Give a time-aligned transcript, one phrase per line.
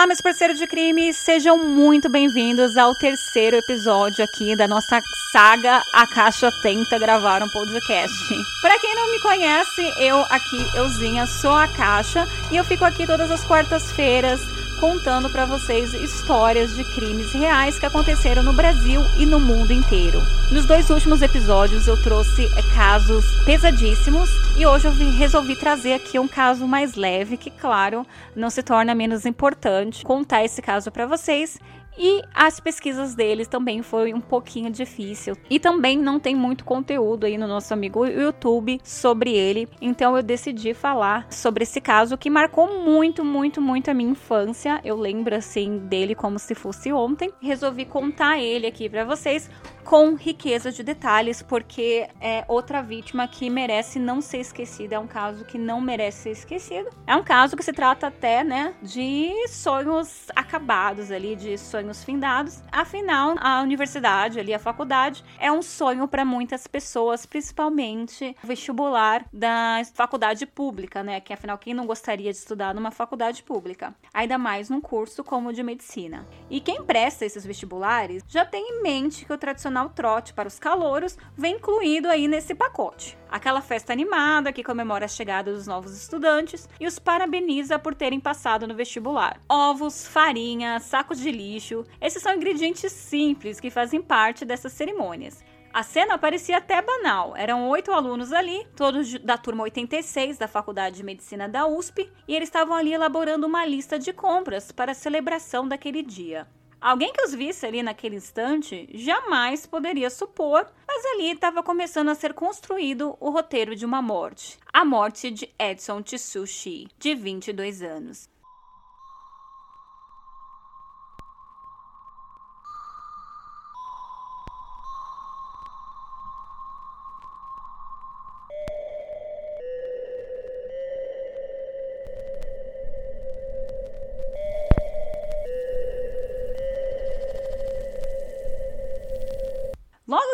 [0.00, 4.98] Olá, meus parceiros de crime, sejam muito bem-vindos ao terceiro episódio aqui da nossa
[5.30, 8.16] saga A Caixa Tenta Gravar um Podcast.
[8.62, 13.06] Para quem não me conhece, eu aqui, Euzinha, sou a Caixa e eu fico aqui
[13.06, 14.40] todas as quartas-feiras
[14.80, 20.18] contando para vocês histórias de crimes reais que aconteceram no Brasil e no mundo inteiro.
[20.50, 26.18] Nos dois últimos episódios eu trouxe é, casos pesadíssimos e hoje eu resolvi trazer aqui
[26.18, 31.06] um caso mais leve, que claro, não se torna menos importante contar esse caso para
[31.06, 31.58] vocês
[32.02, 35.36] e as pesquisas deles também foi um pouquinho difícil.
[35.50, 39.68] E também não tem muito conteúdo aí no nosso amigo YouTube sobre ele.
[39.82, 44.80] Então eu decidi falar sobre esse caso que marcou muito, muito, muito a minha infância.
[44.82, 47.30] Eu lembro assim dele como se fosse ontem.
[47.38, 49.50] Resolvi contar ele aqui para vocês
[49.84, 54.96] com riqueza de detalhes, porque é outra vítima que merece não ser esquecida.
[54.96, 56.90] É um caso que não merece ser esquecido.
[57.06, 62.62] É um caso que se trata até, né, de sonhos acabados ali, de sonhos findados.
[62.70, 69.82] Afinal, a universidade ali, a faculdade, é um sonho para muitas pessoas, principalmente vestibular da
[69.94, 71.20] faculdade pública, né?
[71.20, 73.94] Que afinal, quem não gostaria de estudar numa faculdade pública?
[74.12, 76.26] Ainda mais num curso como o de medicina.
[76.48, 80.48] E quem presta esses vestibulares já tem em mente que o tradicional tradicional trote para
[80.48, 83.16] os calouros vem incluído aí nesse pacote.
[83.30, 88.18] Aquela festa animada que comemora a chegada dos novos estudantes e os parabeniza por terem
[88.18, 89.40] passado no vestibular.
[89.48, 95.42] Ovos, farinha, sacos de lixo, esses são ingredientes simples que fazem parte dessas cerimônias.
[95.72, 97.36] A cena parecia até banal.
[97.36, 102.34] Eram oito alunos ali, todos da turma 86 da Faculdade de Medicina da USP, e
[102.34, 106.48] eles estavam ali elaborando uma lista de compras para a celebração daquele dia.
[106.80, 112.14] Alguém que os visse ali naquele instante jamais poderia supor, mas ali estava começando a
[112.14, 114.58] ser construído o roteiro de uma morte.
[114.72, 118.29] A morte de Edson Tsushi, de 22 anos.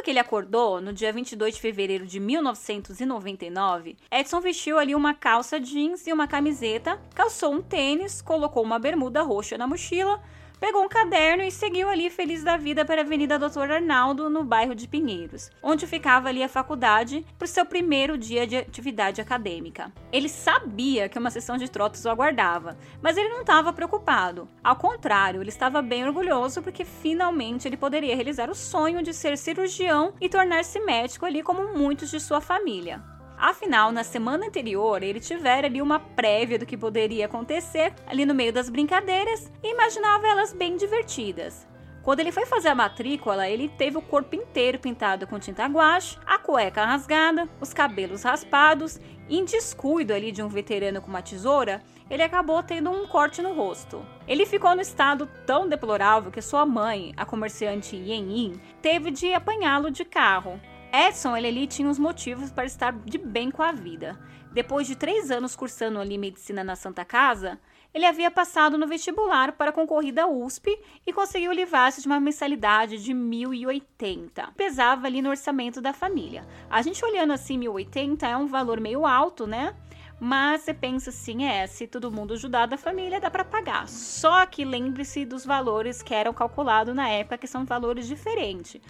[0.06, 5.58] Que ele acordou, no dia 22 de fevereiro de 1999, Edson vestiu ali uma calça
[5.58, 10.22] jeans e uma camiseta, calçou um tênis, colocou uma bermuda roxa na mochila,
[10.58, 14.44] pegou um caderno e seguiu ali feliz da vida para a Avenida Doutor Arnaldo, no
[14.44, 19.20] bairro de Pinheiros, onde ficava ali a faculdade para o seu primeiro dia de atividade
[19.20, 19.92] acadêmica.
[20.12, 24.48] Ele sabia que uma sessão de trotas o aguardava, mas ele não estava preocupado.
[24.62, 29.36] Ao contrário, ele estava bem orgulhoso porque finalmente ele poderia realizar o sonho de ser
[29.36, 33.15] cirurgião e tornar-se médico ali como muitos de sua família.
[33.38, 38.34] Afinal, na semana anterior, ele tivera ali uma prévia do que poderia acontecer ali no
[38.34, 41.66] meio das brincadeiras e imaginava elas bem divertidas.
[42.02, 46.16] Quando ele foi fazer a matrícula, ele teve o corpo inteiro pintado com tinta guache,
[46.24, 51.20] a cueca rasgada, os cabelos raspados e, em descuido ali de um veterano com uma
[51.20, 54.06] tesoura, ele acabou tendo um corte no rosto.
[54.26, 59.34] Ele ficou no estado tão deplorável que sua mãe, a comerciante Yen Yin, teve de
[59.34, 60.60] apanhá-lo de carro.
[60.96, 64.18] Edson ele tinha os motivos para estar de bem com a vida.
[64.52, 67.60] Depois de três anos cursando ali medicina na Santa Casa,
[67.92, 73.02] ele havia passado no vestibular para a concorrida USP e conseguiu livrar-se de uma mensalidade
[73.02, 74.54] de 1.080.
[74.56, 76.46] Pesava ali no orçamento da família.
[76.70, 79.74] A gente olhando assim, 1.080 é um valor meio alto, né?
[80.18, 83.86] Mas você pensa assim, é, se todo mundo ajudar da família, dá para pagar.
[83.86, 88.80] Só que lembre-se dos valores que eram calculados na época, que são valores diferentes.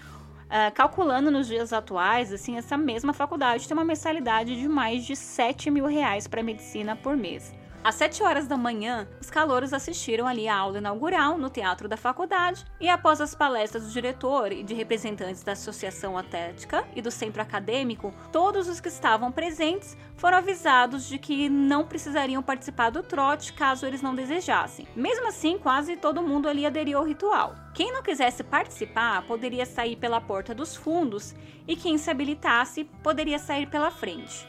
[0.46, 5.16] Uh, calculando nos dias atuais, assim, essa mesma faculdade tem uma mensalidade de mais de
[5.16, 7.52] 7 mil reais para medicina por mês.
[7.86, 11.96] Às 7 horas da manhã, os calouros assistiram ali a aula inaugural no teatro da
[11.96, 17.12] faculdade e após as palestras do diretor e de representantes da Associação Atlética e do
[17.12, 23.04] centro acadêmico, todos os que estavam presentes foram avisados de que não precisariam participar do
[23.04, 24.88] trote caso eles não desejassem.
[24.96, 27.54] Mesmo assim, quase todo mundo ali aderiu ao ritual.
[27.72, 31.36] Quem não quisesse participar poderia sair pela porta dos fundos
[31.68, 34.44] e quem se habilitasse poderia sair pela frente.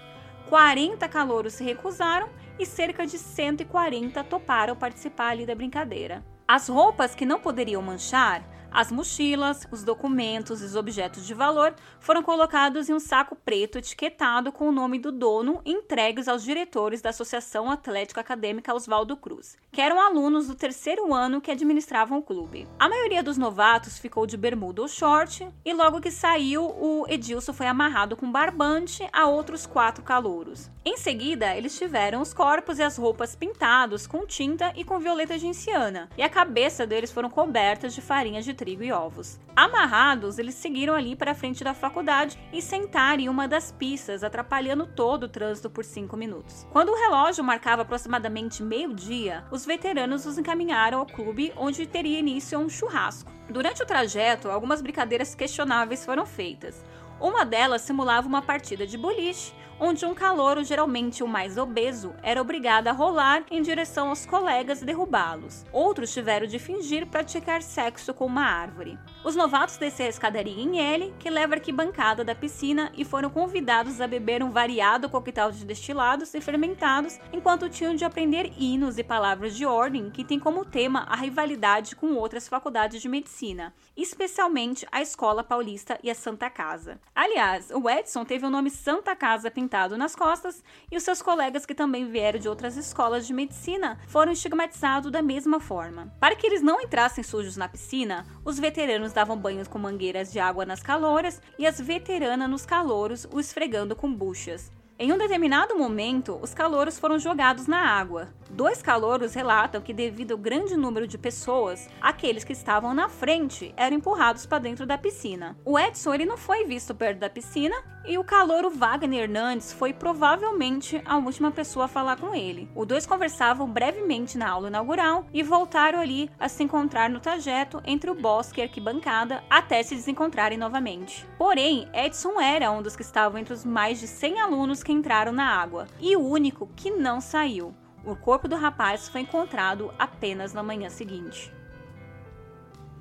[0.49, 2.29] 40 calouros se recusaram
[2.59, 6.23] e cerca de 140 toparam participar ali da brincadeira.
[6.47, 11.73] As roupas que não poderiam manchar As mochilas, os documentos e os objetos de valor
[11.99, 16.43] foram colocados em um saco preto etiquetado com o nome do dono e entregues aos
[16.43, 22.19] diretores da Associação Atlético Acadêmica Oswaldo Cruz, que eram alunos do terceiro ano que administravam
[22.19, 22.67] o clube.
[22.77, 27.53] A maioria dos novatos ficou de bermuda ou short e logo que saiu, o Edilson
[27.53, 30.69] foi amarrado com barbante a outros quatro calouros.
[30.89, 35.37] Em seguida, eles tiveram os corpos e as roupas pintados com tinta e com violeta
[35.37, 39.37] genciana, e a cabeça deles foram cobertas de farinha de trigo e ovos.
[39.53, 44.23] Amarrados, eles seguiram ali para a frente da faculdade e sentaram em uma das pistas,
[44.23, 46.65] atrapalhando todo o trânsito por cinco minutos.
[46.71, 52.57] Quando o relógio marcava aproximadamente meio-dia, os veteranos os encaminharam ao clube onde teria início
[52.57, 53.29] um churrasco.
[53.49, 56.81] Durante o trajeto, algumas brincadeiras questionáveis foram feitas.
[57.19, 62.41] Uma delas simulava uma partida de boliche, onde um calouro, geralmente o mais obeso, era
[62.41, 65.65] obrigado a rolar em direção aos colegas e derrubá-los.
[65.71, 68.97] Outros tiveram de fingir praticar sexo com uma árvore.
[69.23, 73.29] Os novatos desceram a escadaria em L, que leva a arquibancada da piscina, e foram
[73.29, 78.97] convidados a beber um variado coquetel de destilados e fermentados, enquanto tinham de aprender hinos
[78.97, 83.73] e palavras de ordem que tem como tema a rivalidade com outras faculdades de medicina,
[83.95, 86.99] especialmente a Escola Paulista e a Santa Casa.
[87.13, 91.21] Aliás, o Edson teve o nome Santa Casa pintado pintado nas costas, e os seus
[91.21, 96.13] colegas que também vieram de outras escolas de medicina foram estigmatizados da mesma forma.
[96.21, 100.39] Para que eles não entrassem sujos na piscina, os veteranos davam banhos com mangueiras de
[100.39, 104.71] água nas caloras e as veteranas nos calouros o esfregando com buchas.
[104.99, 108.29] Em um determinado momento, os calouros foram jogados na água.
[108.49, 113.71] Dois calouros relatam que, devido ao grande número de pessoas, aqueles que estavam na frente
[113.77, 115.55] eram empurrados para dentro da piscina.
[115.63, 117.75] O Edson ele não foi visto perto da piscina
[118.07, 122.69] e o calouro Wagner Hernandes foi provavelmente a última pessoa a falar com ele.
[122.73, 127.81] Os dois conversavam brevemente na aula inaugural e voltaram ali a se encontrar no trajeto
[127.85, 131.27] entre o bosque e a arquibancada até se desencontrarem novamente.
[131.37, 135.33] Porém, Edson era um dos que estavam entre os mais de 100 alunos que entraram
[135.33, 137.75] na água e o único que não saiu.
[138.05, 141.53] O corpo do rapaz foi encontrado apenas na manhã seguinte.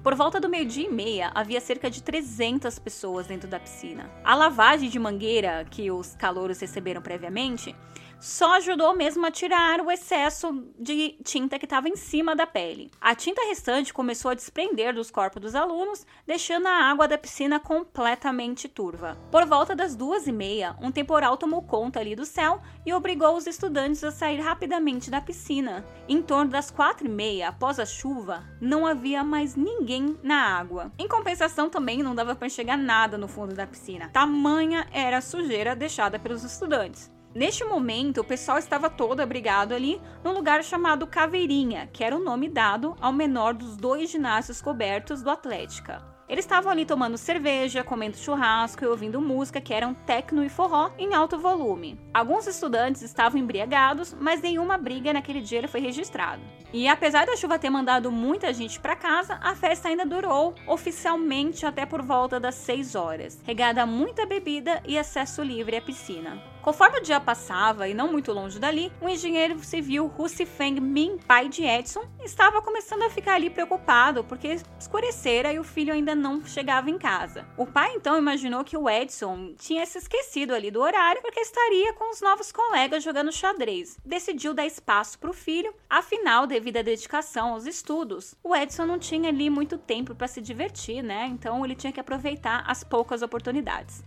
[0.03, 4.11] Por volta do meio-dia e meia, havia cerca de 300 pessoas dentro da piscina.
[4.25, 7.73] A lavagem de mangueira que os calouros receberam previamente
[8.21, 12.91] só ajudou mesmo a tirar o excesso de tinta que estava em cima da pele.
[13.01, 17.61] A tinta restante começou a desprender dos corpos dos alunos, deixando a água da piscina
[17.61, 19.17] completamente turva.
[19.31, 23.37] Por volta das duas e meia, um temporal tomou conta ali do céu e obrigou
[23.37, 25.85] os estudantes a sair rapidamente da piscina.
[26.09, 30.93] Em torno das quatro e meia, após a chuva, não havia mais ninguém na água.
[30.99, 34.09] Em compensação, também não dava para enxergar nada no fundo da piscina.
[34.13, 37.16] Tamanha era a sujeira deixada pelos estudantes.
[37.37, 42.25] Neste momento, o pessoal estava todo abrigado ali num lugar chamado Caveirinha, que era o
[42.25, 46.03] nome dado ao menor dos dois ginásios cobertos do Atlética.
[46.27, 50.91] Eles estavam ali tomando cerveja, comendo churrasco e ouvindo música que eram techno e forró
[50.97, 52.01] em alto volume.
[52.15, 56.41] Alguns estudantes estavam embriagados, mas nenhuma briga naquele dia foi registrada.
[56.73, 61.67] E apesar da chuva ter mandado muita gente para casa, a festa ainda durou oficialmente
[61.67, 66.56] até por volta das 6 horas, regada a muita bebida e acesso livre à piscina.
[66.67, 71.17] Conforme o dia passava, e não muito longe dali, o engenheiro civil Husi Feng Min,
[71.17, 76.13] pai de Edson, estava começando a ficar ali preocupado porque escurecera e o filho ainda
[76.13, 77.47] não chegava em casa.
[77.57, 81.93] O pai então imaginou que o Edson tinha se esquecido ali do horário porque estaria
[81.93, 83.97] com os novos colegas jogando xadrez.
[84.05, 88.99] Decidiu dar espaço para o filho, afinal, devido à dedicação aos estudos, o Edson não
[88.99, 91.29] tinha ali muito tempo para se divertir, né?
[91.31, 94.03] Então ele tinha que aproveitar as poucas oportunidades.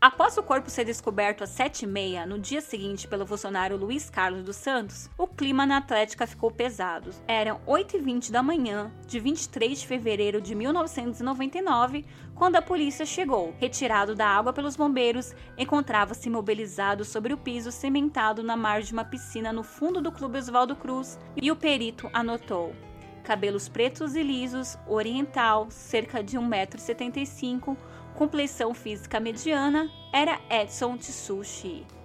[0.00, 4.54] Após o corpo ser descoberto às 7h30 no dia seguinte pelo funcionário Luiz Carlos dos
[4.54, 7.10] Santos, o clima na Atlética ficou pesado.
[7.26, 13.52] Eram 8h20 da manhã de 23 de fevereiro de 1999 quando a polícia chegou.
[13.58, 19.04] Retirado da água pelos bombeiros, encontrava-se imobilizado sobre o piso cimentado na margem de uma
[19.04, 22.72] piscina no fundo do Clube Oswaldo Cruz e o perito anotou
[23.28, 27.76] cabelos pretos e lisos, oriental, cerca de 1,75m,
[28.18, 31.97] compleição física mediana, era Edson Tsushi.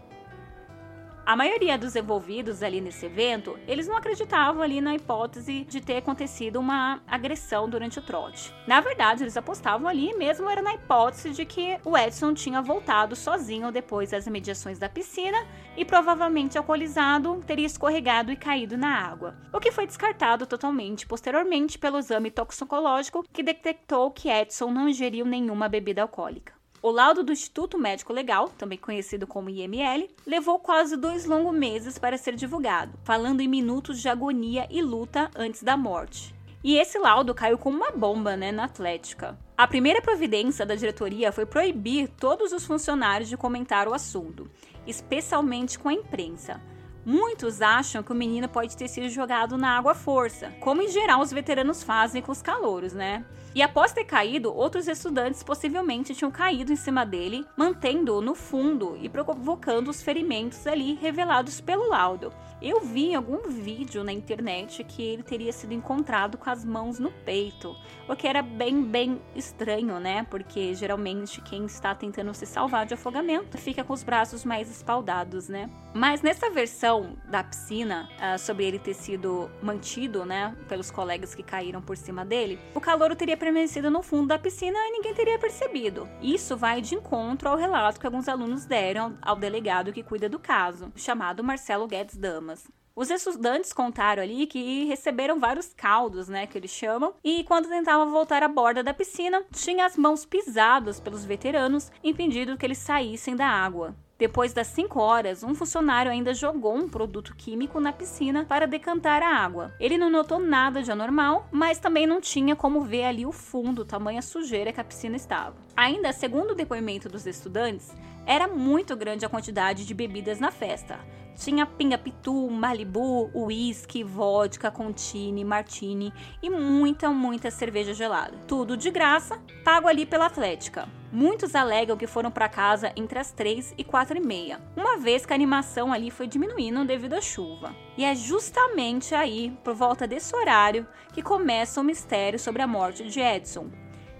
[1.25, 5.96] A maioria dos envolvidos ali nesse evento, eles não acreditavam ali na hipótese de ter
[5.96, 8.53] acontecido uma agressão durante o trote.
[8.68, 13.15] Na verdade, eles apostavam ali mesmo era na hipótese de que o Edson tinha voltado
[13.15, 15.38] sozinho depois das imediações da piscina
[15.77, 21.80] e provavelmente alcoolizado teria escorregado e caído na água, o que foi descartado totalmente posteriormente
[21.80, 26.62] pelo exame toxicológico que detectou que Edson não ingeriu nenhuma bebida alcoólica.
[26.84, 31.98] O laudo do Instituto Médico Legal, também conhecido como IML, levou quase dois longos meses
[31.98, 36.36] para ser divulgado, falando em minutos de agonia e luta antes da morte.
[36.62, 39.40] E esse laudo caiu como uma bomba, né, na Atlética.
[39.58, 44.52] A primeira providência da diretoria foi proibir todos os funcionários de comentar o assunto,
[44.86, 46.60] especialmente com a imprensa.
[47.06, 50.88] Muitos acham que o menino pode ter sido jogado na água à força, como em
[50.88, 53.26] geral os veteranos fazem com os calouros, né?
[53.54, 58.98] E após ter caído, outros estudantes possivelmente tinham caído em cima dele, mantendo-o no fundo
[59.00, 62.34] e provocando os ferimentos ali revelados pelo laudo.
[62.62, 67.12] Eu vi algum vídeo na internet que ele teria sido encontrado com as mãos no
[67.12, 67.76] peito,
[68.08, 70.26] o que era bem, bem estranho, né?
[70.30, 75.50] Porque geralmente quem está tentando se salvar de afogamento fica com os braços mais espaldados,
[75.50, 75.70] né?
[75.94, 81.44] Mas nessa versão da piscina, uh, sobre ele ter sido mantido, né, pelos colegas que
[81.44, 85.38] caíram por cima dele, o calouro teria permanecido no fundo da piscina e ninguém teria
[85.38, 86.10] percebido.
[86.22, 90.40] Isso vai de encontro ao relato que alguns alunos deram ao delegado que cuida do
[90.40, 92.53] caso, chamado Marcelo Guedes Damas.
[92.96, 98.12] Os estudantes contaram ali que receberam vários caldos, né, que eles chamam, e quando tentavam
[98.12, 103.36] voltar à borda da piscina, tinham as mãos pisadas pelos veteranos, impedindo que eles saíssem
[103.36, 103.96] da água.
[104.16, 109.24] Depois das 5 horas, um funcionário ainda jogou um produto químico na piscina para decantar
[109.24, 109.74] a água.
[109.80, 113.84] Ele não notou nada de anormal, mas também não tinha como ver ali o fundo,
[113.84, 115.56] tamanha sujeira que a piscina estava.
[115.76, 117.92] Ainda segundo o depoimento dos estudantes,
[118.26, 121.00] era muito grande a quantidade de bebidas na festa.
[121.36, 128.38] Tinha pinga-pitu, Malibu, uísque, vodka, contini, martini e muita, muita cerveja gelada.
[128.48, 130.88] Tudo de graça, pago ali pela Atlética.
[131.12, 135.25] Muitos alegam que foram para casa entre as 3 e 4 e meia, uma vez
[135.25, 137.75] que a animação ali foi diminuindo devido à chuva.
[137.96, 143.08] E é justamente aí, por volta desse horário, que começa o mistério sobre a morte
[143.08, 143.70] de Edson,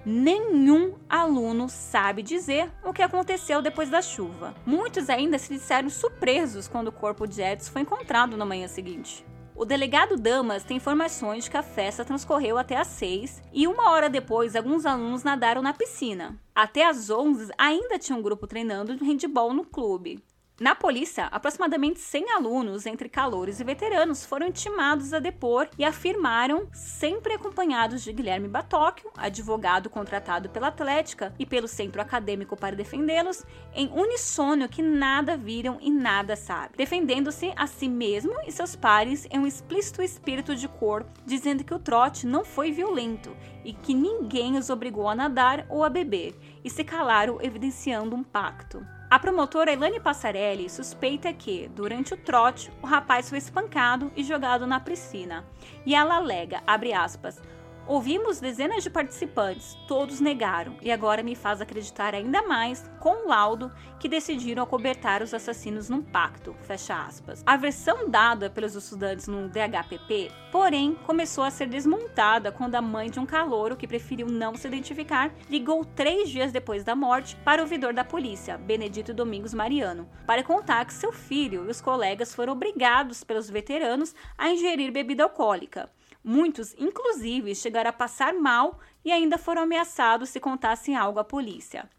[0.06, 4.54] nenhum aluno sabe dizer o que aconteceu depois da chuva.
[4.66, 9.26] Muitos ainda se disseram surpresos quando o corpo de Edson foi encontrado na manhã seguinte.
[9.56, 13.92] O delegado Damas tem informações de que a festa transcorreu até às 6 e uma
[13.92, 16.40] hora depois alguns alunos nadaram na piscina.
[16.56, 20.24] Até às 11 ainda tinha um grupo treinando de handball no clube.
[20.60, 26.68] Na polícia, aproximadamente 100 alunos, entre calouros e veteranos, foram intimados a depor e afirmaram,
[26.72, 33.44] sempre acompanhados de Guilherme Batóquio, advogado contratado pela Atlética e pelo Centro Acadêmico para defendê-los,
[33.74, 39.28] em unissônio que nada viram e nada sabem, defendendo-se a si mesmo e seus pares
[39.32, 43.96] em um explícito espírito de cor, dizendo que o trote não foi violento e que
[43.96, 48.86] ninguém os obrigou a nadar ou a beber, e se calaram evidenciando um pacto.
[49.14, 54.66] A promotora Elane Passarelli suspeita que, durante o trote, o rapaz foi espancado e jogado
[54.66, 55.46] na piscina.
[55.86, 57.40] E ela alega, abre aspas,
[57.86, 63.28] Ouvimos dezenas de participantes, todos negaram, e agora me faz acreditar ainda mais, com o
[63.28, 66.56] laudo, que decidiram acobertar os assassinos num pacto.
[66.62, 67.44] Fecha aspas.
[67.46, 73.10] A versão dada pelos estudantes no DHPP, porém, começou a ser desmontada quando a mãe
[73.10, 77.62] de um calouro, que preferiu não se identificar, ligou três dias depois da morte para
[77.62, 82.34] o ouvidor da polícia, Benedito Domingos Mariano, para contar que seu filho e os colegas
[82.34, 85.90] foram obrigados pelos veteranos a ingerir bebida alcoólica.
[86.24, 91.90] Muitos, inclusive, chegaram a passar mal e ainda foram ameaçados se contassem algo à polícia.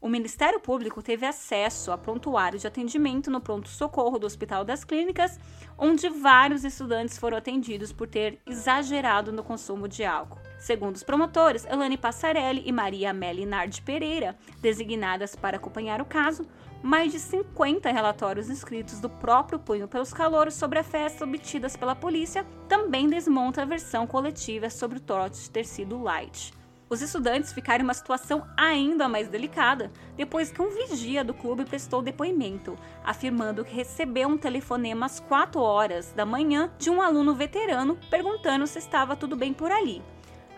[0.00, 5.38] O Ministério Público teve acesso a prontuário de atendimento no pronto-socorro do Hospital das Clínicas,
[5.78, 10.40] onde vários estudantes foram atendidos por ter exagerado no consumo de álcool.
[10.58, 16.48] Segundo os promotores, Elane Passarelli e Maria Amélia Nardi Pereira, designadas para acompanhar o caso,
[16.82, 21.94] mais de 50 relatórios escritos do próprio punho pelos calouros sobre a festa obtidas pela
[21.94, 26.52] polícia também desmonta a versão coletiva sobre o trote ter sido light.
[26.92, 31.64] Os estudantes ficaram em uma situação ainda mais delicada depois que um vigia do clube
[31.64, 37.34] prestou depoimento, afirmando que recebeu um telefonema às 4 horas da manhã de um aluno
[37.34, 40.02] veterano perguntando se estava tudo bem por ali.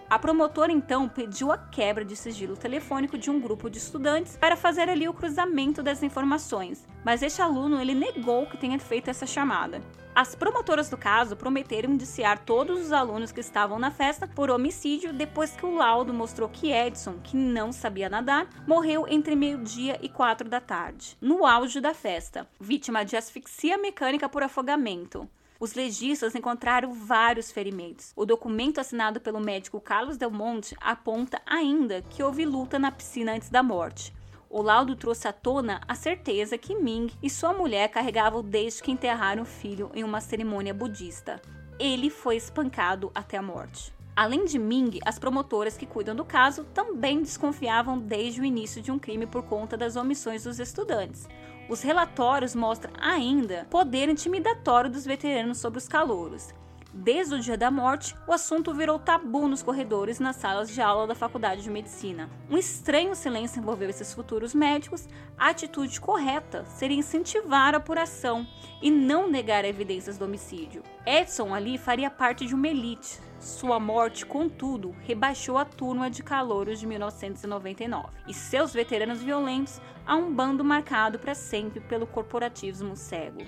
[0.09, 4.57] A promotora então pediu a quebra de sigilo telefônico de um grupo de estudantes para
[4.57, 9.27] fazer ali o cruzamento das informações, mas este aluno ele negou que tenha feito essa
[9.27, 9.81] chamada.
[10.15, 15.13] As promotoras do caso prometeram indiciar todos os alunos que estavam na festa por homicídio
[15.13, 20.09] depois que o laudo mostrou que Edson, que não sabia nadar, morreu entre meio-dia e
[20.09, 25.29] quatro da tarde, no auge da festa, vítima de asfixia mecânica por afogamento.
[25.61, 28.13] Os legistas encontraram vários ferimentos.
[28.17, 33.33] O documento assinado pelo médico Carlos Del Monte aponta ainda que houve luta na piscina
[33.33, 34.13] antes da morte.
[34.51, 38.91] O laudo trouxe à tona a certeza que Ming e sua mulher carregavam desde que
[38.91, 41.41] enterraram o filho em uma cerimônia budista.
[41.79, 43.93] Ele foi espancado até a morte.
[44.17, 48.93] Além de Ming, as promotoras que cuidam do caso também desconfiavam desde o início de
[48.93, 51.29] um crime por conta das omissões dos estudantes.
[51.69, 56.53] Os relatórios mostram ainda poder intimidatório dos veteranos sobre os calouros.
[56.97, 60.81] Desde o dia da morte, o assunto virou tabu nos corredores e nas salas de
[60.81, 62.31] aula da Faculdade de Medicina.
[62.49, 65.09] Um estranho silêncio envolveu esses futuros médicos.
[65.37, 68.47] A atitude correta seria incentivar a apuração
[68.81, 70.85] e não negar evidências do homicídio.
[71.05, 73.19] Edson ali faria parte de uma elite.
[73.41, 80.15] Sua morte, contudo, rebaixou a turma de calouros de 1999 e seus veteranos violentos a
[80.15, 83.41] um bando marcado para sempre pelo corporativismo cego.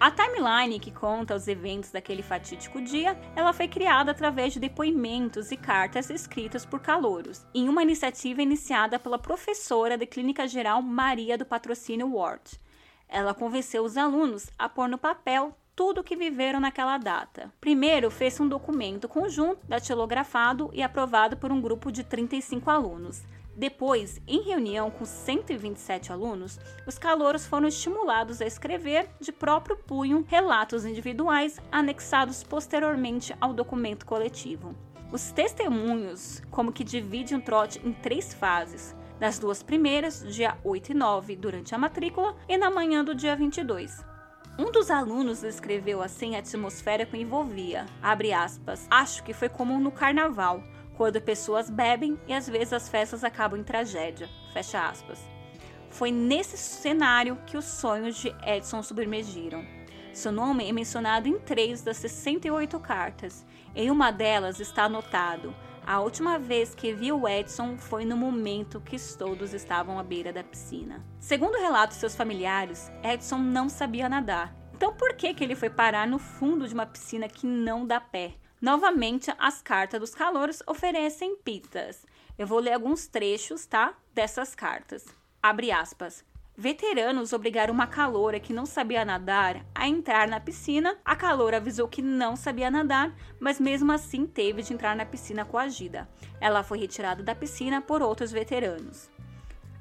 [0.00, 5.52] A timeline que conta os eventos daquele fatídico dia, ela foi criada através de depoimentos
[5.52, 11.38] e cartas escritas por calouros, em uma iniciativa iniciada pela professora de Clínica Geral Maria
[11.38, 12.60] do Patrocínio Ward.
[13.08, 17.52] Ela convenceu os alunos a pôr no papel tudo o que viveram naquela data.
[17.60, 23.22] Primeiro, fez um documento conjunto, datilografado e aprovado por um grupo de 35 alunos.
[23.56, 30.24] Depois, em reunião com 127 alunos, os calouros foram estimulados a escrever de próprio punho
[30.28, 34.74] relatos individuais anexados posteriormente ao documento coletivo.
[35.12, 38.96] Os testemunhos, como que dividem o trote em três fases.
[39.20, 43.36] Das duas primeiras, dia 8 e 9, durante a matrícula, e na manhã do dia
[43.36, 44.04] 22.
[44.58, 47.86] Um dos alunos descreveu assim a atmosfera que envolvia.
[48.02, 48.86] Aspas.
[48.90, 50.62] Acho que foi como no carnaval
[50.96, 54.28] quando pessoas bebem e às vezes as festas acabam em tragédia.
[54.52, 55.20] Fecha aspas.
[55.90, 59.64] Foi nesse cenário que os sonhos de Edson submergiram.
[60.12, 63.44] Seu nome é mencionado em três das 68 cartas.
[63.74, 65.54] Em uma delas está anotado:
[65.86, 70.32] a última vez que vi o Edson foi no momento que todos estavam à beira
[70.32, 71.04] da piscina.
[71.18, 74.54] Segundo relatos de seus familiares, Edson não sabia nadar.
[74.72, 78.00] Então por que, que ele foi parar no fundo de uma piscina que não dá
[78.00, 78.34] pé?
[78.64, 82.06] Novamente, as cartas dos calouros oferecem pistas.
[82.38, 83.92] Eu vou ler alguns trechos, tá?
[84.14, 85.04] Dessas cartas.
[85.42, 86.24] Abre aspas.
[86.56, 90.96] Veteranos obrigaram uma caloura que não sabia nadar a entrar na piscina.
[91.04, 95.44] A caloura avisou que não sabia nadar, mas mesmo assim teve de entrar na piscina
[95.44, 96.08] coagida.
[96.40, 99.10] Ela foi retirada da piscina por outros veteranos.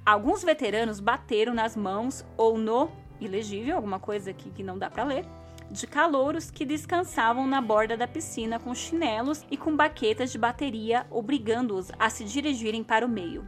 [0.05, 5.05] Alguns veteranos bateram nas mãos ou no ilegível, alguma coisa aqui que não dá para
[5.05, 5.25] ler,
[5.71, 11.05] de calouros que descansavam na borda da piscina com chinelos e com baquetas de bateria,
[11.09, 13.47] obrigando-os a se dirigirem para o meio.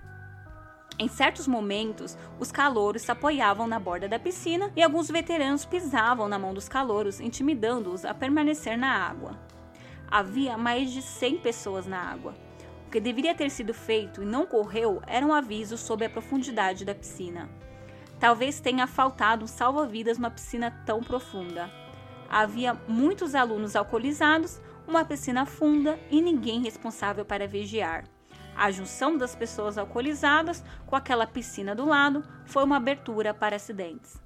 [0.97, 6.27] Em certos momentos, os calouros se apoiavam na borda da piscina e alguns veteranos pisavam
[6.29, 9.37] na mão dos calouros, intimidando-os a permanecer na água.
[10.09, 12.33] Havia mais de 100 pessoas na água.
[12.87, 16.85] O que deveria ter sido feito e não ocorreu era um aviso sobre a profundidade
[16.85, 17.49] da piscina.
[18.17, 21.69] Talvez tenha faltado um salva-vidas numa piscina tão profunda.
[22.29, 28.05] Havia muitos alunos alcoolizados, uma piscina funda e ninguém responsável para vigiar.
[28.55, 34.23] A junção das pessoas alcoolizadas com aquela piscina do lado foi uma abertura para acidentes.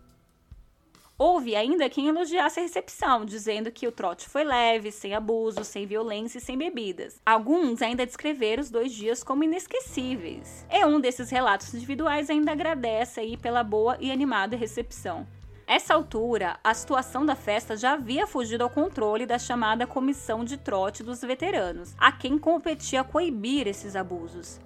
[1.17, 5.85] Houve ainda quem elogiasse a recepção, dizendo que o trote foi leve, sem abuso, sem
[5.85, 7.19] violência e sem bebidas.
[7.25, 10.65] Alguns ainda descreveram os dois dias como inesquecíveis.
[10.71, 15.27] E um desses relatos individuais ainda agradece aí pela boa e animada recepção.
[15.69, 20.58] Essa altura, a situação da festa já havia fugido ao controle da chamada Comissão de
[20.58, 24.60] Trote dos Veteranos, a quem competia coibir esses abusos.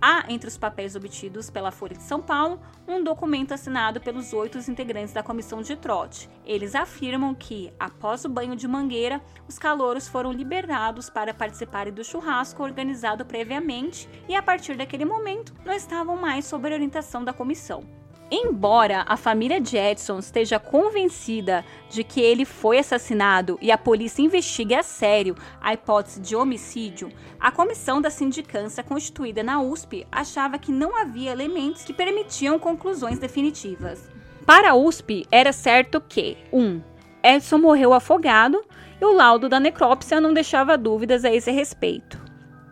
[0.00, 4.56] Há, entre os papéis obtidos pela Folha de São Paulo, um documento assinado pelos oito
[4.56, 6.26] integrantes da comissão de trote.
[6.46, 12.02] Eles afirmam que, após o banho de mangueira, os calouros foram liberados para participarem do
[12.02, 17.34] churrasco organizado previamente e, a partir daquele momento, não estavam mais sob a orientação da
[17.34, 18.05] comissão.
[18.28, 24.20] Embora a família de Edson esteja convencida de que ele foi assassinado e a polícia
[24.20, 27.08] investigue a sério a hipótese de homicídio,
[27.38, 33.16] a comissão da sindicância constituída na USP achava que não havia elementos que permitiam conclusões
[33.16, 34.10] definitivas.
[34.44, 36.60] Para a USP, era certo que 1.
[36.60, 36.82] Um,
[37.22, 38.60] Edson morreu afogado
[39.00, 42.20] e o laudo da necrópsia não deixava dúvidas a esse respeito.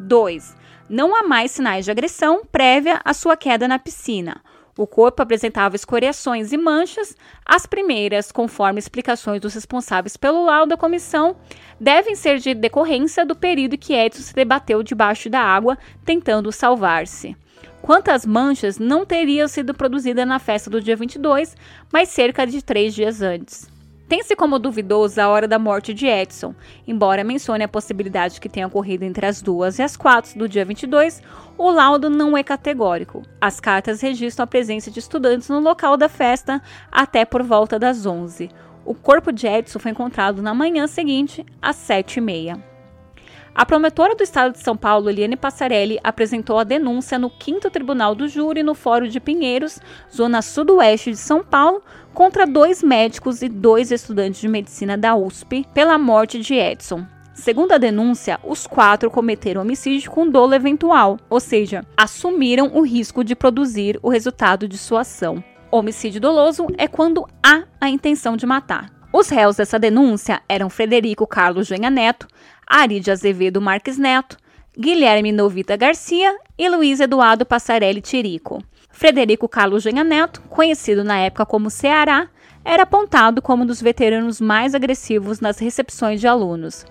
[0.01, 0.57] 2.
[0.89, 4.43] Não há mais sinais de agressão prévia à sua queda na piscina.
[4.77, 7.17] O corpo apresentava escoriações e manchas.
[7.47, 11.37] As primeiras, conforme explicações dos responsáveis pelo laudo da comissão,
[11.79, 17.37] devem ser de decorrência do período que Edson se debateu debaixo da água, tentando salvar-se.
[17.81, 21.57] Quanto às manchas, não teriam sido produzidas na festa do dia 22,
[21.93, 23.74] mas cerca de três dias antes.
[24.07, 26.55] Tem-se como duvidosa a hora da morte de Edson,
[26.87, 30.65] embora mencione a possibilidade que tenha ocorrido entre as duas e as quatro do dia
[30.65, 31.23] 22,
[31.57, 33.23] o laudo não é categórico.
[33.41, 36.61] As cartas registram a presença de estudantes no local da festa
[36.93, 38.51] até por volta das 11.
[38.85, 42.74] O corpo de Edson foi encontrado na manhã seguinte, às 7h30.
[43.57, 48.13] A promotora do Estado de São Paulo, Eliane Passarelli, apresentou a denúncia no 5 Tribunal
[48.13, 49.79] do Júri, no Fórum de Pinheiros,
[50.13, 51.81] zona sudoeste de São Paulo,
[52.13, 57.07] contra dois médicos e dois estudantes de medicina da USP pela morte de Edson.
[57.33, 63.23] Segundo a denúncia, os quatro cometeram homicídio com dolo eventual, ou seja, assumiram o risco
[63.23, 65.43] de produzir o resultado de sua ação.
[65.71, 68.95] Homicídio doloso é quando há a intenção de matar.
[69.17, 72.27] Os réus dessa denúncia eram Frederico Carlos Genha Neto,
[72.67, 74.37] Ari de Azevedo Marques Neto,
[74.77, 78.63] Guilherme Novita Garcia e Luiz Eduardo Passarelli Tirico.
[78.91, 82.29] Frederico Carlos Genha Neto, conhecido na época como Ceará,
[82.65, 86.87] era apontado como um dos veteranos mais agressivos nas recepções de alunos.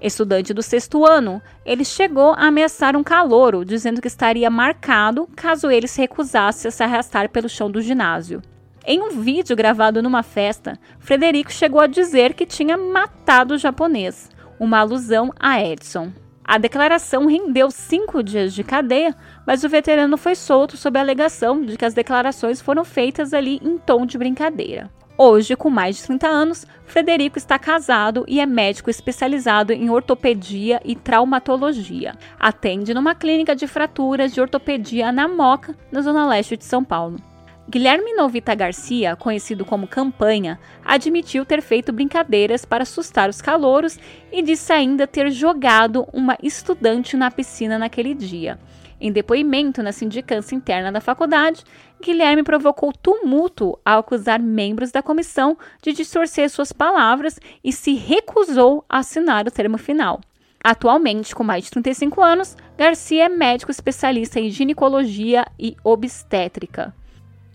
[0.00, 5.70] Estudante do sexto ano, ele chegou a ameaçar um calouro, dizendo que estaria marcado caso
[5.70, 8.42] ele se recusasse a se arrastar pelo chão do ginásio.
[8.86, 14.28] Em um vídeo gravado numa festa, Frederico chegou a dizer que tinha matado o japonês,
[14.64, 16.10] uma alusão a Edson.
[16.44, 19.14] A declaração rendeu cinco dias de cadeia,
[19.46, 23.60] mas o veterano foi solto sob a alegação de que as declarações foram feitas ali
[23.62, 24.90] em tom de brincadeira.
[25.16, 30.82] Hoje, com mais de 30 anos, Frederico está casado e é médico especializado em ortopedia
[30.84, 32.14] e traumatologia.
[32.38, 37.16] Atende numa clínica de fraturas de ortopedia na Moca, na zona leste de São Paulo.
[37.66, 43.98] Guilherme Novita Garcia, conhecido como Campanha, admitiu ter feito brincadeiras para assustar os calouros
[44.30, 48.58] e disse ainda ter jogado uma estudante na piscina naquele dia.
[49.00, 51.64] Em depoimento na sindicância interna da faculdade,
[52.02, 58.84] Guilherme provocou tumulto ao acusar membros da comissão de distorcer suas palavras e se recusou
[58.88, 60.20] a assinar o termo final.
[60.62, 66.94] Atualmente, com mais de 35 anos, Garcia é médico especialista em ginecologia e obstétrica.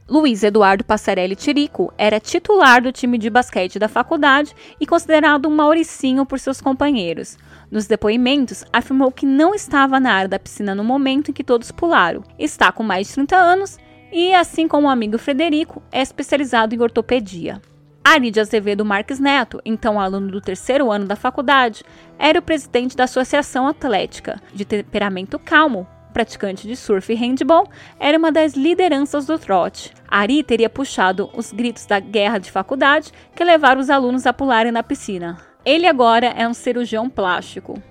[0.10, 5.56] Luiz Eduardo Passarelli Tirico era titular do time de basquete da faculdade e considerado um
[5.56, 7.38] mauricinho por seus companheiros.
[7.70, 11.72] Nos depoimentos, afirmou que não estava na área da piscina no momento em que todos
[11.72, 12.24] pularam.
[12.40, 13.78] Está com mais de 30 anos
[14.12, 17.62] e, assim como o amigo Frederico, é especializado em ortopedia.
[18.04, 21.84] Ari de Azevedo Marques Neto, então aluno do terceiro ano da faculdade,
[22.18, 27.68] era o presidente da Associação Atlética, de temperamento calmo, praticante de surf e handball,
[28.00, 29.94] era uma das lideranças do trote.
[30.08, 34.72] Ari teria puxado os gritos da guerra de faculdade que levaram os alunos a pularem
[34.72, 35.38] na piscina.
[35.66, 37.82] Ele agora é um cirurgião plástico.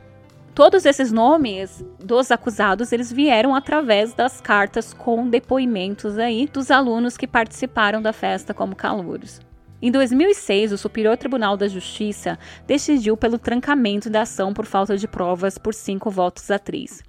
[0.54, 7.16] Todos esses nomes dos acusados, eles vieram através das cartas com depoimentos aí dos alunos
[7.16, 9.40] que participaram da festa como calouros.
[9.81, 15.07] Em 2006, o Superior Tribunal da Justiça decidiu pelo trancamento da ação por falta de
[15.07, 17.00] provas por cinco votos a três.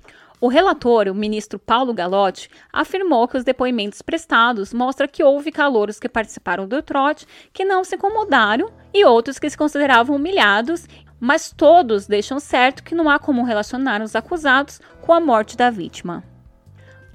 [0.42, 6.00] O relator, o ministro Paulo Galotti, afirmou que os depoimentos prestados mostram que houve calouros
[6.00, 10.88] que participaram do trote que não se incomodaram e outros que se consideravam humilhados,
[11.20, 15.70] mas todos deixam certo que não há como relacionar os acusados com a morte da
[15.70, 16.24] vítima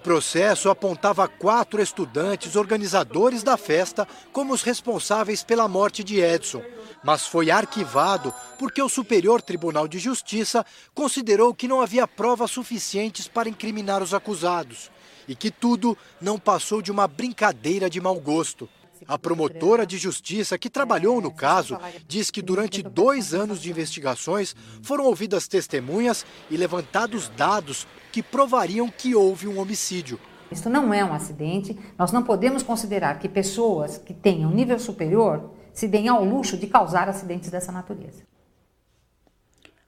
[0.04, 6.62] processo apontava quatro estudantes organizadores da festa como os responsáveis pela morte de Edson,
[7.02, 10.64] mas foi arquivado porque o Superior Tribunal de Justiça
[10.94, 14.90] considerou que não havia provas suficientes para incriminar os acusados
[15.26, 18.68] e que tudo não passou de uma brincadeira de mau gosto.
[19.06, 24.54] A promotora de justiça que trabalhou no caso diz que durante dois anos de investigações
[24.82, 30.18] foram ouvidas testemunhas e levantados dados que provariam que houve um homicídio.
[30.50, 31.78] Isso não é um acidente.
[31.98, 36.66] Nós não podemos considerar que pessoas que tenham nível superior se deem ao luxo de
[36.66, 38.22] causar acidentes dessa natureza.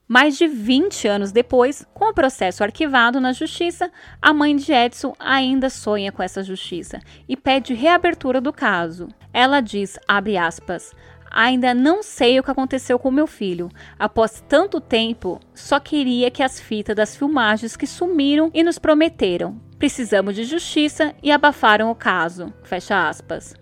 [0.07, 3.91] Mais de 20 anos depois, com o processo arquivado na justiça,
[4.21, 9.09] a mãe de Edson ainda sonha com essa justiça e pede reabertura do caso.
[9.33, 10.95] Ela diz, aspas,
[11.29, 13.69] Ainda não sei o que aconteceu com meu filho.
[13.99, 19.59] Após tanto tempo, só queria que as fitas das filmagens que sumiram e nos prometeram.
[19.77, 22.53] Precisamos de justiça e abafaram o caso.
[22.63, 23.53] Fecha aspas.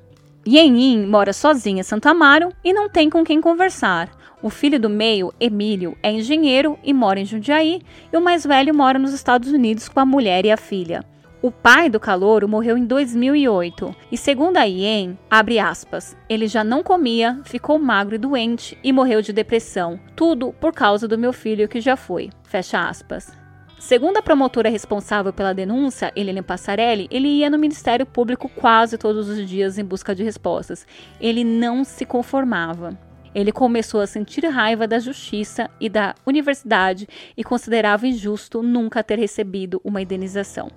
[0.48, 4.10] Yenin mora sozinha em Santo Amaro e não tem com quem conversar.
[4.44, 7.82] O filho do meio, Emílio, é engenheiro e mora em Jundiaí,
[8.14, 11.04] e o mais velho mora nos Estados Unidos com a mulher e a filha.
[11.42, 16.64] O pai do calouro morreu em 2008 e, segundo a IEM, abre aspas, ele já
[16.64, 20.00] não comia, ficou magro e doente e morreu de depressão.
[20.16, 22.30] Tudo por causa do meu filho que já foi.
[22.44, 23.45] Fecha aspas.
[23.78, 29.28] Segundo a promotora responsável pela denúncia, Helena Passarelli, ele ia no Ministério Público quase todos
[29.28, 30.88] os dias em busca de respostas.
[31.20, 32.98] Ele não se conformava.
[33.34, 39.20] Ele começou a sentir raiva da justiça e da universidade e considerava injusto nunca ter
[39.20, 40.72] recebido uma indenização.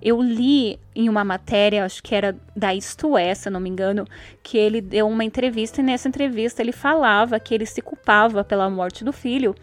[0.00, 4.04] Eu li em uma matéria, acho que era da Isto É, se não me engano,
[4.44, 8.70] que ele deu uma entrevista e nessa entrevista ele falava que ele se culpava pela
[8.70, 9.56] morte do filho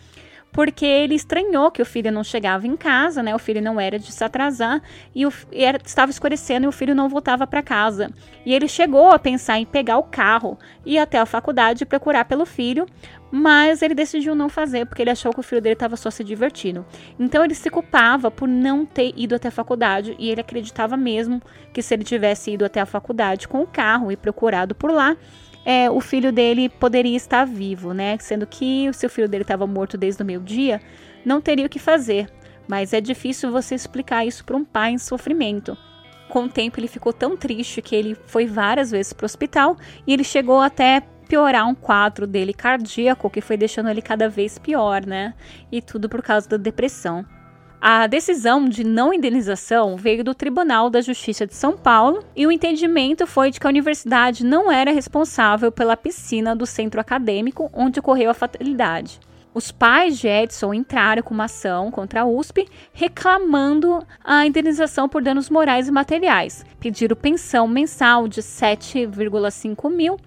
[0.55, 3.35] porque ele estranhou que o filho não chegava em casa, né?
[3.35, 4.81] O filho não era de se atrasar
[5.13, 8.09] e, o, e era, estava escurecendo e o filho não voltava para casa.
[8.45, 11.85] E ele chegou a pensar em pegar o carro e ir até a faculdade e
[11.85, 12.85] procurar pelo filho,
[13.29, 16.23] mas ele decidiu não fazer porque ele achou que o filho dele estava só se
[16.23, 16.85] divertindo.
[17.19, 21.41] Então ele se culpava por não ter ido até a faculdade e ele acreditava mesmo
[21.73, 25.17] que se ele tivesse ido até a faculdade com o carro e procurado por lá,
[25.65, 28.17] é, o filho dele poderia estar vivo, né?
[28.19, 30.80] Sendo que se o filho dele estava morto desde o meio-dia,
[31.25, 32.30] não teria o que fazer.
[32.67, 35.75] Mas é difícil você explicar isso para um pai em sofrimento.
[36.30, 39.75] Com o tempo ele ficou tão triste que ele foi várias vezes para o hospital
[40.06, 44.60] e ele chegou até piorar um quadro dele cardíaco que foi deixando ele cada vez
[44.60, 45.34] pior, né?
[45.71, 47.25] E tudo por causa da depressão.
[47.81, 52.51] A decisão de não indenização veio do Tribunal da Justiça de São Paulo e o
[52.51, 57.99] entendimento foi de que a universidade não era responsável pela piscina do centro acadêmico onde
[57.99, 59.19] ocorreu a fatalidade.
[59.53, 65.23] Os pais de Edson entraram com uma ação contra a USP, reclamando a indenização por
[65.23, 66.65] danos morais e materiais.
[66.77, 70.17] Pediram pensão mensal de 7,5 mil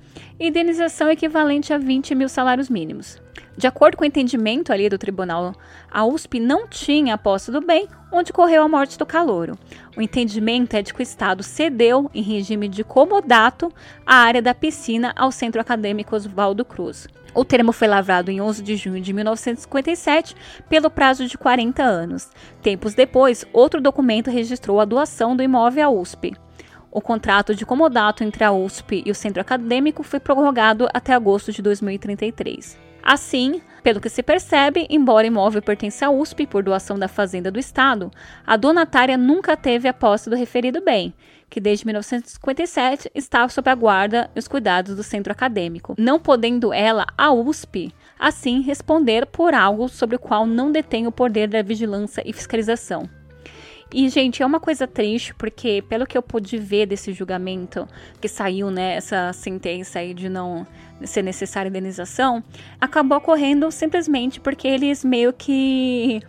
[0.40, 3.20] e indenização equivalente a 20 mil salários mínimos.
[3.58, 5.52] De acordo com o entendimento ali do tribunal,
[5.90, 9.58] a USP não tinha a posse do bem onde ocorreu a morte do calouro.
[9.96, 13.68] O entendimento é de que o Estado cedeu, em regime de comodato,
[14.06, 17.08] a área da piscina ao Centro Acadêmico Oswaldo Cruz.
[17.34, 20.36] O termo foi lavrado em 11 de junho de 1957
[20.68, 22.30] pelo prazo de 40 anos.
[22.62, 26.32] Tempos depois, outro documento registrou a doação do imóvel à USP.
[26.92, 31.50] O contrato de comodato entre a USP e o centro acadêmico foi prorrogado até agosto
[31.50, 32.87] de 2033.
[33.10, 37.50] Assim, pelo que se percebe, embora o imóvel pertença à USP por doação da Fazenda
[37.50, 38.10] do Estado,
[38.46, 41.14] a donatária nunca teve a posse do referido bem,
[41.48, 46.70] que desde 1957 estava sob a guarda e os cuidados do centro acadêmico, não podendo
[46.70, 51.62] ela, a USP, assim responder por algo sobre o qual não detém o poder da
[51.62, 53.08] vigilância e fiscalização.
[53.92, 57.88] E, gente, é uma coisa triste, porque pelo que eu pude ver desse julgamento
[58.20, 60.66] que saiu, né, essa sentença aí de não
[61.04, 62.44] ser necessária indenização,
[62.80, 66.20] acabou ocorrendo simplesmente porque eles meio que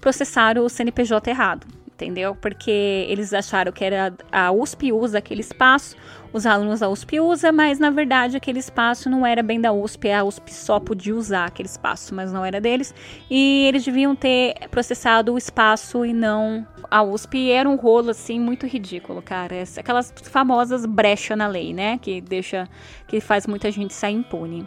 [0.00, 2.34] processaram o CNPJ errado entendeu?
[2.34, 5.96] Porque eles acharam que era a USP usa aquele espaço,
[6.32, 10.10] os alunos da USP usa, mas na verdade aquele espaço não era bem da USP,
[10.10, 12.92] a USP só podia usar aquele espaço, mas não era deles.
[13.30, 17.50] E eles deviam ter processado o espaço e não a USP.
[17.50, 19.54] Era um rolo assim muito ridículo, cara.
[19.78, 22.68] Aquelas famosas brechas na lei, né, que deixa
[23.06, 24.66] que faz muita gente sair impune.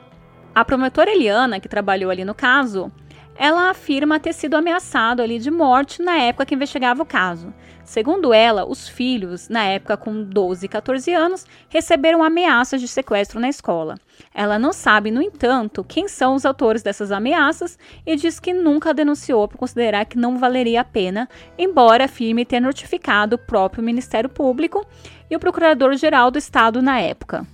[0.56, 2.92] A promotora Eliana, que trabalhou ali no caso,
[3.38, 7.54] ela afirma ter sido ameaçado ali de morte na época que investigava o caso.
[7.84, 13.39] Segundo ela, os filhos, na época com 12 e 14 anos, receberam ameaças de sequestro
[13.39, 13.95] na escola.
[14.34, 18.93] Ela não sabe, no entanto, quem são os autores dessas ameaças e diz que nunca
[18.93, 24.30] denunciou por considerar que não valeria a pena, embora afirme ter notificado o próprio Ministério
[24.30, 24.86] Público
[25.30, 27.47] e o Procurador-Geral do Estado na época.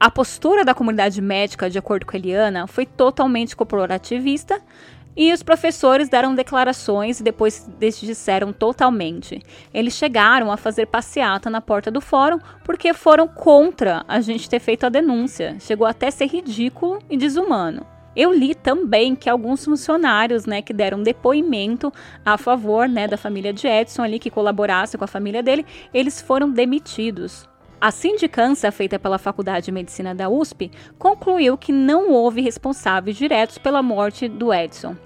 [0.00, 4.62] A postura da comunidade médica, de acordo com Eliana, foi totalmente corporativista
[5.18, 9.42] e os professores deram declarações e depois disseram totalmente.
[9.74, 14.60] Eles chegaram a fazer passeata na porta do fórum porque foram contra a gente ter
[14.60, 15.56] feito a denúncia.
[15.58, 17.84] Chegou até a ser ridículo e desumano.
[18.14, 21.92] Eu li também que alguns funcionários, né, que deram depoimento
[22.24, 26.20] a favor, né, da família de Edson ali que colaborasse com a família dele, eles
[26.20, 27.48] foram demitidos.
[27.80, 33.58] A sindicância feita pela Faculdade de Medicina da USP concluiu que não houve responsáveis diretos
[33.58, 34.96] pela morte do Edson.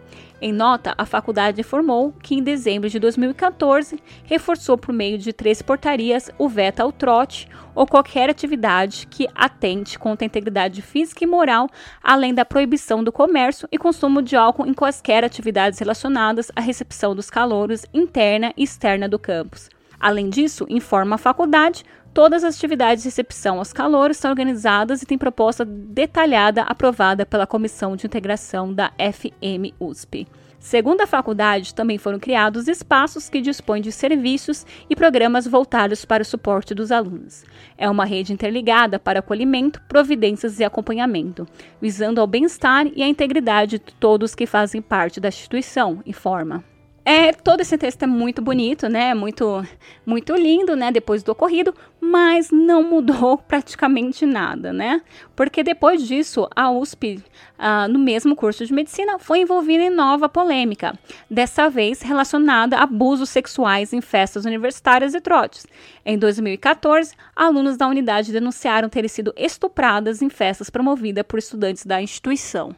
[0.45, 5.63] Em nota, a faculdade informou que em dezembro de 2014 reforçou por meio de três
[5.63, 11.29] portarias o veto ao trote ou qualquer atividade que atente contra a integridade física e
[11.29, 11.69] moral,
[12.03, 17.15] além da proibição do comércio e consumo de álcool em quaisquer atividades relacionadas à recepção
[17.15, 19.71] dos calouros interna e externa do campus.
[20.01, 25.07] Além disso, informa a faculdade, todas as atividades de recepção aos calouros são organizadas e
[25.07, 30.27] têm proposta detalhada aprovada pela Comissão de Integração da FM USP.
[30.63, 36.23] Segundo a faculdade, também foram criados espaços que dispõem de serviços e programas voltados para
[36.23, 37.45] o suporte dos alunos.
[37.77, 41.49] É uma rede interligada para acolhimento, providências e acompanhamento,
[41.81, 46.63] visando ao bem-estar e à integridade de todos que fazem parte da instituição, informa.
[47.05, 49.13] É, todo esse texto é muito bonito, né?
[49.13, 49.67] Muito,
[50.07, 50.93] muito lindo, né?
[50.93, 55.03] Depois do ocorrido, mas não mudou praticamente nada, né?
[55.35, 57.21] Porque depois disso, a USP,
[57.59, 60.97] ah, no mesmo curso de medicina, foi envolvida em nova polêmica,
[61.29, 65.67] dessa vez relacionada a abusos sexuais em festas universitárias e trotes.
[66.07, 72.01] Em 2014, alunos da unidade denunciaram terem sido estupradas em festas promovidas por estudantes da
[72.01, 72.77] instituição.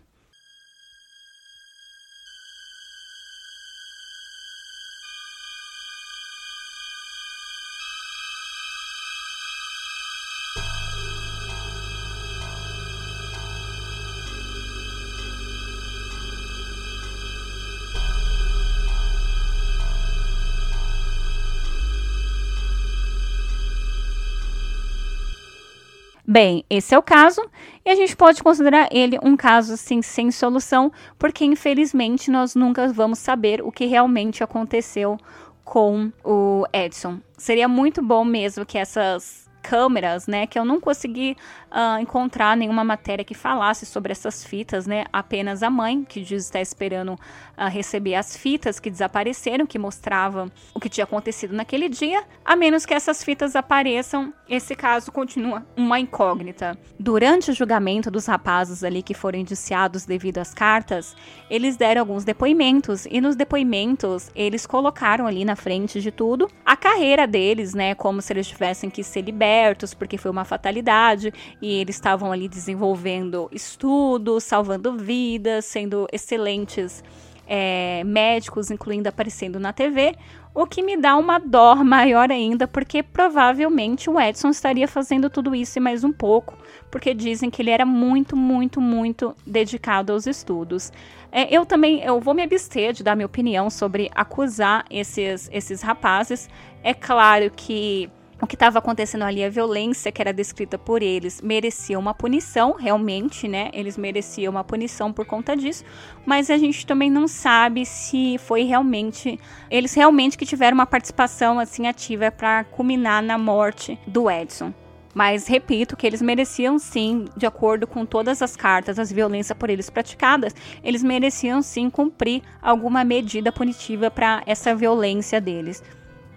[26.35, 27.41] Bem, esse é o caso,
[27.87, 32.93] e a gente pode considerar ele um caso assim sem solução, porque infelizmente nós nunca
[32.93, 35.17] vamos saber o que realmente aconteceu
[35.63, 37.21] com o Edson.
[37.39, 41.37] Seria muito bom mesmo que essas câmeras, né, que eu não consegui
[41.75, 45.05] uh, encontrar nenhuma matéria que falasse sobre essas fitas, né?
[45.13, 50.51] Apenas a mãe, que diz estar esperando uh, receber as fitas que desapareceram, que mostravam
[50.73, 52.23] o que tinha acontecido naquele dia.
[52.45, 56.79] A menos que essas fitas apareçam, esse caso continua uma incógnita.
[56.99, 61.17] Durante o julgamento dos rapazes ali que foram indiciados devido às cartas,
[61.51, 66.77] eles deram alguns depoimentos e nos depoimentos eles colocaram ali na frente de tudo a
[66.77, 67.95] carreira deles, né?
[67.95, 71.33] Como se eles tivessem que ser libertos porque foi uma fatalidade
[71.65, 77.03] e eles estavam ali desenvolvendo estudos, salvando vidas, sendo excelentes
[77.47, 80.15] é, médicos, incluindo aparecendo na TV,
[80.55, 85.55] o que me dá uma dor maior ainda, porque provavelmente o Edson estaria fazendo tudo
[85.55, 86.55] isso e mais um pouco,
[86.91, 90.93] porque dizem que ele era muito, muito, muito dedicado aos estudos.
[91.33, 95.81] É, eu também eu vou me abster de dar minha opinião sobre acusar esses, esses
[95.81, 96.47] rapazes.
[96.83, 101.41] É claro que o que estava acontecendo ali, a violência que era descrita por eles,
[101.41, 103.71] merecia uma punição, realmente, né?
[103.73, 105.85] Eles mereciam uma punição por conta disso,
[106.27, 109.39] mas a gente também não sabe se foi realmente
[109.71, 114.73] eles realmente que tiveram uma participação assim ativa para culminar na morte do Edson.
[115.15, 119.71] Mas repito que eles mereciam sim, de acordo com todas as cartas, as violências por
[119.71, 125.83] eles praticadas, eles mereciam sim cumprir alguma medida punitiva para essa violência deles.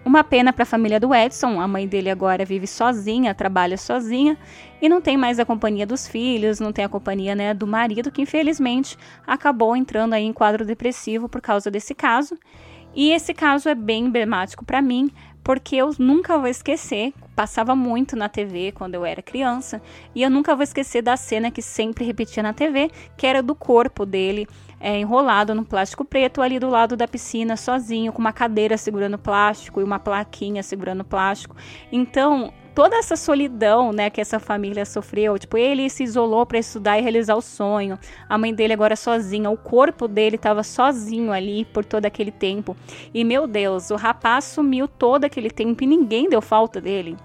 [0.08, 4.38] Uma pena para a família do Edson, a mãe dele agora vive sozinha, trabalha sozinha
[4.80, 8.10] e não tem mais a companhia dos filhos, não tem a companhia né, do marido,
[8.10, 12.38] que infelizmente acabou entrando aí em quadro depressivo por causa desse caso.
[12.94, 15.10] E esse caso é bem emblemático para mim,
[15.44, 19.82] porque eu nunca vou esquecer, passava muito na TV quando eu era criança,
[20.14, 23.54] e eu nunca vou esquecer da cena que sempre repetia na TV, que era do
[23.54, 24.48] corpo dele
[24.80, 29.18] é, enrolado no plástico preto, ali do lado da piscina, sozinho, com uma cadeira segurando
[29.18, 31.56] plástico e uma plaquinha segurando plástico.
[31.90, 36.96] Então, toda essa solidão, né, que essa família sofreu, tipo, ele se isolou para estudar
[36.96, 37.98] e realizar o sonho.
[38.28, 42.76] A mãe dele agora sozinha, o corpo dele estava sozinho ali por todo aquele tempo.
[43.12, 47.16] E meu Deus, o rapaz sumiu todo aquele tempo e ninguém deu falta dele.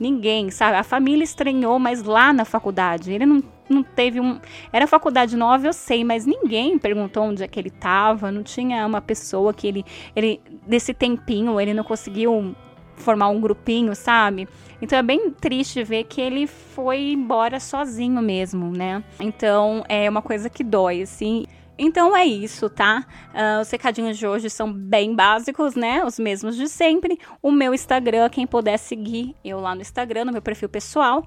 [0.00, 0.78] Ninguém, sabe?
[0.78, 4.40] A família estranhou, mas lá na faculdade, ele não não teve um.
[4.72, 8.32] Era faculdade nova, eu sei, mas ninguém perguntou onde é que ele estava.
[8.32, 9.84] Não tinha uma pessoa que ele,
[10.14, 10.40] ele.
[10.66, 12.54] Nesse tempinho, ele não conseguiu
[12.96, 14.48] formar um grupinho, sabe?
[14.82, 19.02] Então é bem triste ver que ele foi embora sozinho mesmo, né?
[19.18, 21.46] Então é uma coisa que dói, assim.
[21.82, 23.06] Então é isso, tá?
[23.32, 26.04] Uh, os recadinhos de hoje são bem básicos, né?
[26.04, 27.18] Os mesmos de sempre.
[27.40, 31.26] O meu Instagram, quem puder seguir eu lá no Instagram, no meu perfil pessoal.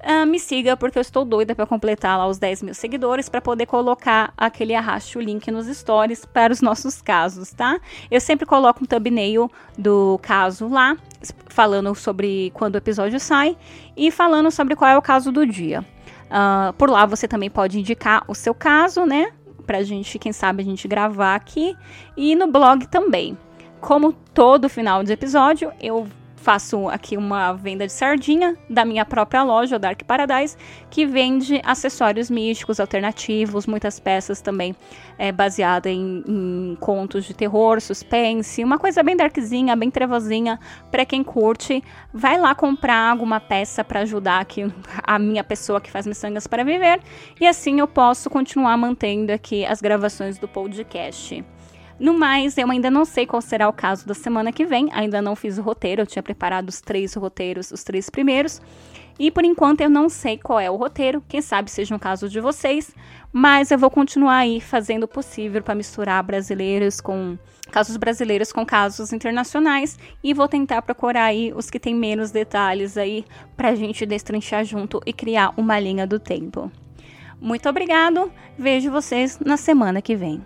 [0.00, 3.40] Uh, me siga porque eu estou doida para completar lá os 10 mil seguidores para
[3.40, 7.78] poder colocar aquele arraste o link nos stories para os nossos casos, tá?
[8.10, 10.96] Eu sempre coloco um thumbnail do caso lá,
[11.46, 13.56] falando sobre quando o episódio sai
[13.96, 15.86] e falando sobre qual é o caso do dia.
[16.26, 19.30] Uh, por lá você também pode indicar o seu caso, né?
[19.66, 21.76] Pra gente, quem sabe, a gente gravar aqui.
[22.16, 23.36] E no blog também.
[23.80, 26.06] Como todo final de episódio, eu
[26.42, 30.56] faço aqui uma venda de sardinha da minha própria loja, o Dark Paradise,
[30.90, 34.74] que vende acessórios místicos alternativos, muitas peças também
[35.16, 40.58] é, baseada em, em, contos de terror, suspense, uma coisa bem darkzinha, bem trevosinha
[40.90, 41.82] para quem curte.
[42.12, 44.62] Vai lá comprar alguma peça para ajudar aqui
[45.02, 47.00] a minha pessoa que faz miçangas para viver
[47.40, 51.44] e assim eu posso continuar mantendo aqui as gravações do podcast.
[52.02, 55.22] No mais, eu ainda não sei qual será o caso da semana que vem, ainda
[55.22, 58.60] não fiz o roteiro, eu tinha preparado os três roteiros, os três primeiros.
[59.20, 62.28] E por enquanto eu não sei qual é o roteiro, quem sabe seja um caso
[62.28, 62.92] de vocês,
[63.32, 67.38] mas eu vou continuar aí fazendo o possível para misturar brasileiros com
[67.70, 72.96] casos brasileiros com casos internacionais e vou tentar procurar aí os que têm menos detalhes
[72.96, 73.24] aí
[73.56, 76.68] para a gente destrinchar junto e criar uma linha do tempo.
[77.40, 80.44] Muito obrigado, vejo vocês na semana que vem.